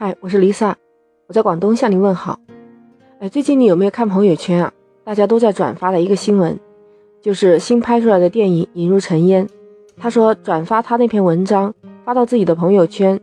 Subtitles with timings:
[0.00, 0.76] 嗨，我是 Lisa，
[1.26, 2.38] 我在广东向您问好。
[3.18, 4.72] 哎，最近你有没有看朋友圈啊？
[5.02, 6.56] 大家都在转发的一个新闻，
[7.20, 9.44] 就是新拍出来的电影《引入尘烟》。
[9.96, 11.74] 他说转发他那篇文章，
[12.04, 13.18] 发到自己的朋友圈，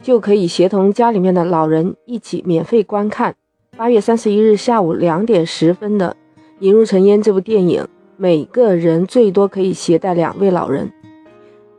[0.00, 3.34] 就可以协同家里面的老人一起免费观看
[3.76, 6.16] 八月三十一日下午两点十分的
[6.60, 7.86] 《引入尘烟》这部电影。
[8.16, 10.90] 每个人最多可以携带两位老人。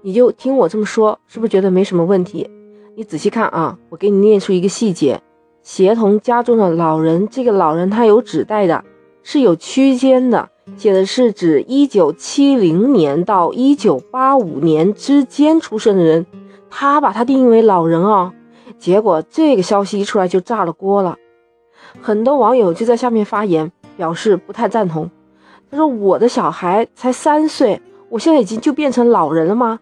[0.04, 2.48] 你就听我这么说，是不是觉得没什么问题？
[2.98, 5.22] 你仔细看啊，我给你念出一个细节：
[5.62, 8.86] 协同家中的老人，这个老人他有指代的，
[9.22, 16.26] 是有区间的，写的是指一九七零年到一九八五年之间出生的人，
[16.70, 18.32] 他把他定义为老人哦。
[18.78, 21.18] 结果这个消息一出来就炸了锅了，
[22.02, 25.12] 很多网友就在下面发言，表示不太赞同。
[25.70, 29.80] 他说：“我的小孩才三岁，我现在已经就变成老人了吗？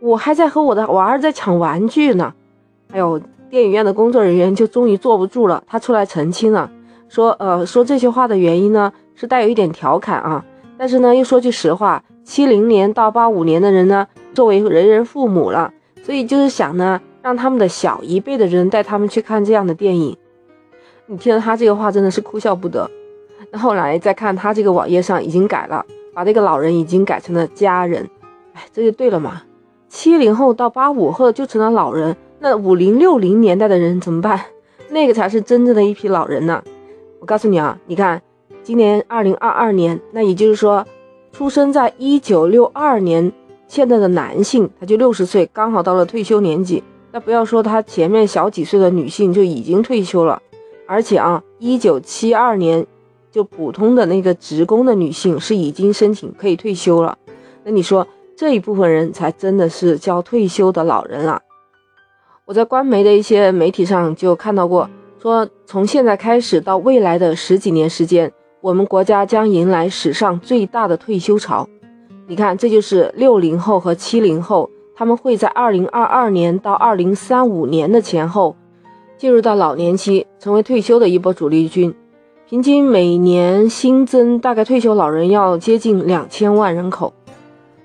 [0.00, 2.32] 我还在和我的娃儿在抢玩具呢。”
[2.90, 3.20] 还有
[3.50, 6.70] 电影院的工作人员就终于坐不住了，他出来澄清了，
[7.08, 10.44] 说，呃，说这些话的原因呢是带有一点调侃啊，
[10.76, 20.16] 但是呢又说句实话，七零年到八五年的人呢，作为人人父母了，所以就是想呢让他们的小一辈的人带他们去看这样的电影。
[21.06, 22.90] 你听了他这个话真的是哭笑不得。
[23.50, 28.08] 那后来再看他这个网页上已经改了，把这个老人已经改成了家人，
[28.54, 29.42] 哎，这就对了嘛，
[29.88, 32.16] 七零后到八五后就成了老人。
[32.44, 34.38] 那五零六零年代的人怎么办？
[34.92, 36.62] 那个才是真正的一批老人呢。
[37.18, 38.20] 我告诉你啊，你看，
[38.62, 40.86] 今年二零二二年，那也就是说，
[41.32, 43.32] 出生在一九六二年
[43.66, 46.84] 现在的男性，他就六十岁，刚好到了退休年纪。
[47.12, 50.42] 那不要说他前面小几岁的女性就已经退休了，
[50.86, 52.86] 而且啊，一九七二年
[53.32, 57.16] 就普通的那个职工的女性是已经申请可以退休了。
[57.64, 61.40] 那你说这一部分人才真的是叫退休的老人了。
[62.46, 71.66] 我在官媒的一些媒体上就看到过，说从现在开始到未来的十几年时间，我们国家将迎来史上最大的退休潮。
[72.26, 78.54] 你看，这就是六零后和七零后，他们会在二零二二年到二零三五年的前后，
[79.16, 81.94] 进入到老年期，成为退休的一波主力军。
[82.46, 87.14] 平均每年新增大概退休老人要接近两千万人口。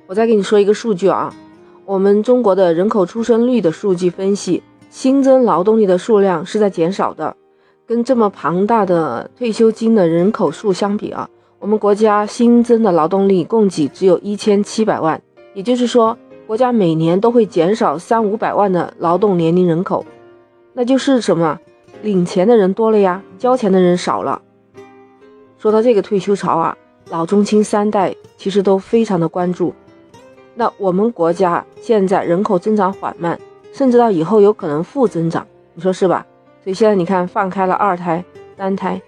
[0.06, 1.34] 我再给你说一个数据啊。
[1.90, 4.62] 我们中国的人口出生率的数据分析，
[4.92, 7.36] 新增劳动力的数量是在减少的。
[7.88, 11.28] 跟这么庞大的退休金的人口数相比啊，
[11.58, 15.20] 我们国家新增的劳动力供给只有一千七百万，
[15.56, 20.06] 也就是说，国家每年都会减少三五百万的劳动年龄人口。
[20.74, 21.60] 那就是什么？
[22.04, 24.40] 领钱的人多了呀，交钱的人少了。
[25.58, 26.78] 说到这个退休潮啊，
[27.10, 29.74] 老中青三代其实都非常的关注。
[30.60, 33.40] 那我们国家现在人口增长缓慢，
[33.72, 36.26] 甚至到以后有可能负增长，你说是吧？
[36.62, 38.22] 所以现在你看放开了二胎、
[38.58, 39.02] 三胎，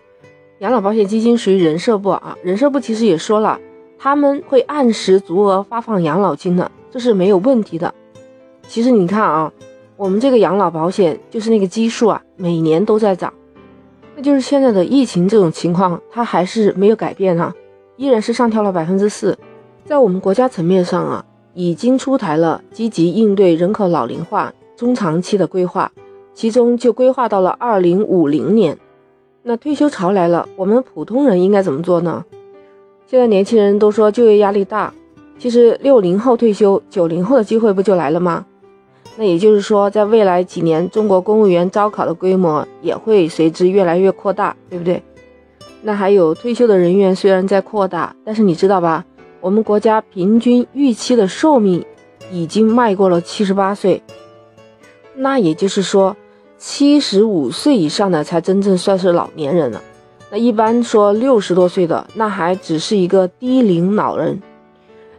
[0.60, 3.60] 养老保险基金属于人社部啊，人社部其实也说了，
[4.00, 7.94] 他们会按时足额发放养老金的，这是没有问题的。
[8.66, 9.52] 其实你看啊，
[9.98, 13.34] 我们这个养老保险就是那个基数啊，每年都在涨，
[14.16, 17.54] 那就是现在的疫情这种情况，它还是没有改变啊，
[17.98, 19.38] 依然是上调了百分之四，
[19.84, 21.26] 在我们国家层面上啊。
[21.54, 25.92] 已经出台了积极应对人口老龄化中长期的规划，
[26.34, 28.78] 其中就规划到了二零五零年。
[29.44, 32.24] 那退休潮来了，我们普通人应该怎么做呢？
[33.08, 34.94] 现在年轻人都说就业压力大，
[35.38, 38.46] 其实六零后退休，九零后的机会不就来了吗？
[39.18, 45.04] 那也就是说，在未来几年，中国公务员招考的规模也会随之越来越扩大，对不对？
[45.82, 49.04] 那还有退休的人员虽然在扩大，但是你知道吧？
[49.42, 51.84] 我们国家平均预期的寿命
[52.32, 54.02] 已经迈过了七十八岁，
[55.16, 56.16] 那也就是说，
[56.60, 59.82] 七十五岁以上的才真正算是老年人了。
[60.30, 64.40] 那一般说六十多岁的，那还只是一个低龄老人。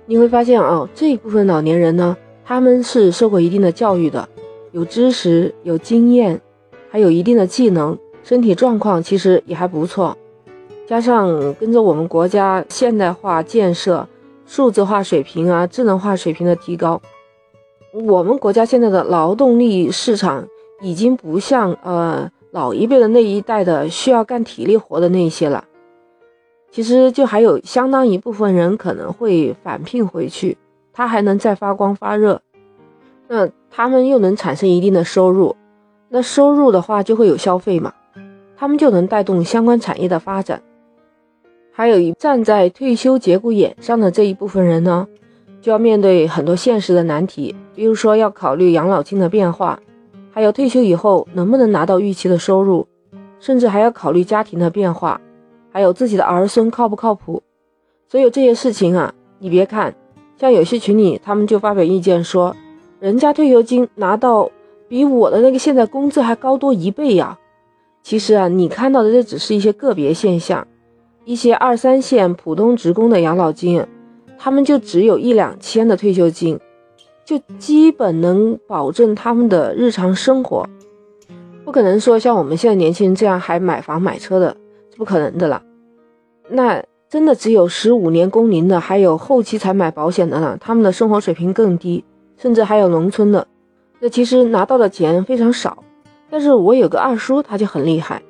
[0.07, 4.29] 你会发现啊，这一部分老年人呢，他们是受过一定的教育的，
[4.71, 6.41] 有知识、有经验，
[6.91, 10.17] 还有一定的技能，身体状况其实也还不错。
[10.87, 14.07] 加上跟着我们国家现代化建设、
[14.55, 17.01] 数字化水平啊、智能化水平的提高，
[17.95, 20.47] 我们国家现在的劳动力市场
[20.83, 25.65] 已经不像呃老一辈的那一代的需要干体力活的那些了。
[26.71, 30.59] 其实就还有相当一部分人可能会返聘回去，
[30.93, 32.43] 他还能再发光发热，
[33.29, 35.57] 那他们又能产生一定的收入，
[36.11, 37.95] 那收入的话就会有消费嘛，
[38.55, 40.63] 他们就能带动相关产业的发展。
[41.75, 45.09] 还有一站在退休节骨眼上的这一部分人呢，
[45.63, 49.81] 就要面对很多现实的难题，比如说要考虑养老金的变化，
[50.31, 52.87] 还有退休以后能不能拿到预期的收入，
[53.41, 55.19] 甚至还要考虑家庭的变化，
[55.71, 57.43] 还有自己的儿孙靠不靠谱。
[58.07, 59.95] 所有这些事情啊，你别看，
[60.37, 62.55] 像有些群里他们就发表意见说，
[63.01, 64.51] 人家退休金拿到
[64.89, 67.39] 比我的那个现在工资还高多一倍呀。
[68.03, 70.67] 其实啊，你看到的这只是一些个别现象，
[71.25, 73.85] 一些二三线普通职工的养老金，
[74.39, 76.59] 他们就只有一两千的退休金，
[77.25, 80.69] 就基本能保证他们的日常生活，
[81.65, 84.57] 不可能说像我们现在年轻人这样还买房买车的，
[84.91, 85.63] 是不可能的了。
[86.49, 86.83] 那。
[87.13, 92.03] 真的只有十五年工龄的，还有后期才买保险的呢，他们的生活水平更低，
[92.39, 93.47] 甚至还有农村的，
[94.01, 95.85] 这其实拿到的钱非常少。
[96.31, 98.23] 但是我有个二叔，他就很厉害。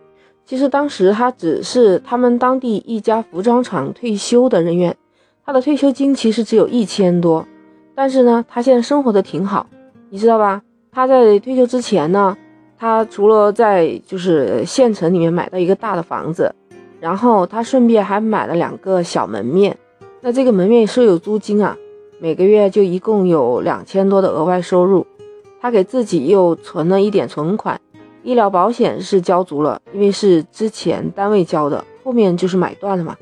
[0.44, 4.97] 其实当时他只是他们当地一家服装厂退休的人员，
[5.44, 7.47] 他的退休金其实只有一千多，
[7.94, 9.67] 但是呢，他现在生活的挺好，
[10.11, 10.62] 你知道吧？
[10.91, 12.37] 他在退休之前呢，
[12.79, 16.55] 他除了在就是县城里面买到一个大的房子。
[17.00, 19.77] 然后他顺便还买了两个小门面，
[20.21, 21.77] 那这个门面收有租金啊，
[22.21, 25.05] 每个月就一共有两千多的额外收入。
[25.61, 27.81] 他给自己又存了一点存款，
[28.22, 33.16] 医疗保险是交足了，因为是之前单位交的，后面就是买断了嘛。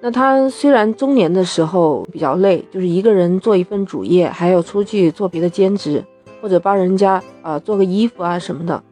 [0.00, 6.04] 那他虽然中年的时候比较累，就是一个人做一份主业，还要出去做别的兼职，
[6.40, 8.82] 或者帮人家啊做个衣服啊什么的。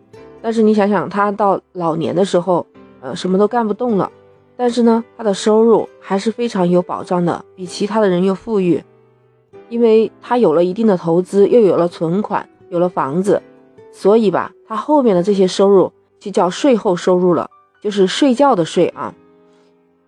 [0.42, 2.66] 但是你想想，他到老年的时候。
[3.02, 4.12] 呃，什么都干不动了，
[4.58, 8.84] 但是呢，他的收入还是非常有保障的，比其他的人又富裕，
[9.70, 13.42] 因为他有了一定的投资，又有了存款，有了房子，
[13.92, 17.50] 所以吧，他后面的这些收入就叫税后收入了，
[17.81, 19.14] 就是睡觉的税啊。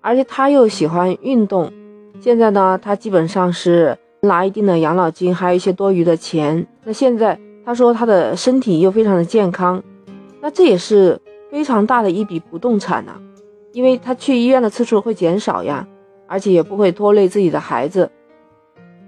[0.01, 1.73] 而且他又喜欢运动，
[2.21, 6.67] 现在呢，他基本上是拿一定的养老金，还有一些多余的钱。
[6.85, 9.83] 那现在他说他的身体又非常的健康，
[10.41, 11.21] 那这也是。
[11.53, 13.13] 非常大的一笔不动产呢，
[13.75, 15.87] 因为他去医院的次数会减少呀，
[16.27, 18.11] 而且也不会拖累自己的孩子。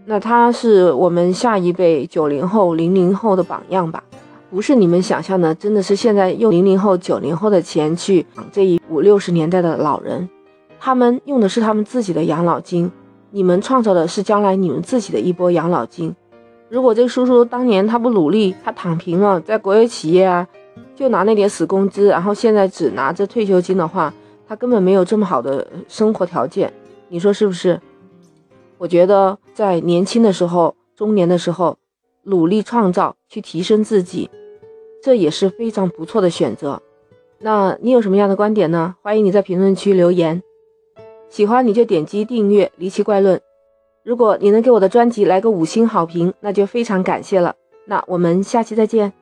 [0.05, 4.05] 那他是我们下一辈九零后、零零后的榜样吧？
[4.55, 10.29] 不是你们想象的，真的是现在用零零后、九零后的钱去养这一五六十年代的老人，
[10.79, 12.89] 他们用的是他们自己的养老金，
[13.33, 16.15] 你们创造的是将来你们自己的一波养老金。
[16.69, 20.47] 如果这个叔叔当年他不努力，他躺平了，在国有企业啊。
[20.95, 24.15] 就拿那点死工资，然后现在只拿着退休金的话，
[24.47, 26.73] 他根本没有这么好的生活条件，
[27.09, 27.81] 你说是不是？
[28.79, 31.77] 我觉得在年轻的时候、中年的时候，
[32.23, 34.31] 努力创造去提升自己，
[35.05, 36.81] 这也是非常不错的选择。
[37.39, 38.97] 那你有什么样的观点呢？
[39.03, 40.43] 欢迎你在评论区留言。
[41.29, 43.37] 喜欢你就点击订阅《离奇怪论》，
[44.03, 47.55] 如果你能给我的专辑来个五星好评，那就非常感谢了。
[47.85, 49.13] 那我们下期再见。